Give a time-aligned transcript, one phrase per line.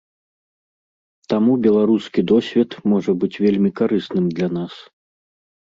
[1.33, 4.73] Таму беларускі досвед можа быць вельмі карысным для нас.